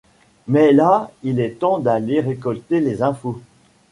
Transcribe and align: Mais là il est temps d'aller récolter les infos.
Mais 0.47 0.71
là 0.73 1.11
il 1.21 1.39
est 1.39 1.59
temps 1.59 1.77
d'aller 1.77 2.21
récolter 2.21 2.79
les 2.79 3.03
infos. 3.03 3.39